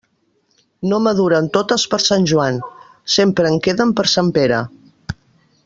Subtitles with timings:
[0.93, 2.57] No maduren totes per Sant Joan;
[3.17, 4.65] sempre en queden per Sant Pere.